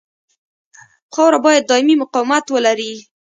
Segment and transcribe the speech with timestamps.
[1.13, 2.91] خاوره باید دایمي مقاومت ولري